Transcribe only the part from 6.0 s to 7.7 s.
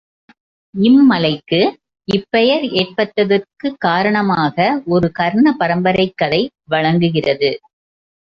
கதை வழங்குகிறது.